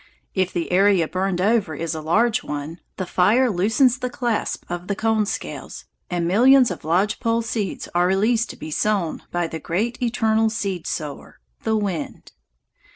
If 0.33 0.51
the 0.51 0.71
area 0.71 1.07
burned 1.07 1.39
over 1.39 1.75
is 1.75 1.93
a 1.93 2.01
large 2.01 2.41
one, 2.43 2.79
the 2.97 3.05
fire 3.05 3.51
loosens 3.51 3.99
the 3.99 4.09
clasp 4.09 4.65
of 4.67 4.87
the 4.87 4.95
cone 4.95 5.27
scales 5.27 5.85
and 6.09 6.27
millions 6.27 6.71
of 6.71 6.83
lodge 6.83 7.19
pole 7.19 7.43
seeds 7.43 7.87
are 7.93 8.07
released 8.07 8.49
to 8.49 8.57
be 8.57 8.71
sown 8.71 9.21
by 9.29 9.45
the 9.45 9.59
great 9.59 10.01
eternal 10.01 10.49
seed 10.49 10.87
sower, 10.87 11.39
the 11.61 11.77
wind. 11.77 12.31